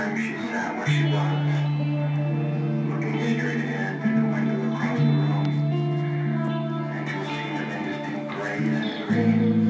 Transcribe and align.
time 0.00 0.16
she 0.16 0.32
sat 0.48 0.76
where 0.78 0.88
she 0.88 1.04
was, 1.04 1.48
looking 2.88 3.38
straight 3.38 3.56
ahead 3.56 4.00
through 4.00 4.16
the 4.16 4.26
window 4.32 4.56
across 4.72 4.98
the 4.98 5.04
room, 5.04 5.46
and 6.94 7.08
she 7.08 7.16
was 7.18 7.28
seeing 7.28 7.56
an 7.56 7.70
indistinct 7.70 8.30
grays 8.34 8.68
and 8.68 9.08
green. 9.08 9.69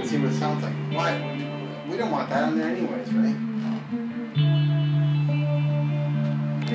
and 0.00 0.08
see 0.08 0.18
what 0.18 0.32
it 0.32 0.38
sounds 0.38 0.62
like. 0.62 0.74
Why? 0.92 1.84
We 1.88 1.96
don't 1.96 2.10
want 2.10 2.30
that 2.30 2.44
on 2.44 2.58
there 2.58 2.68
anyways, 2.68 3.12
right? 3.12 3.57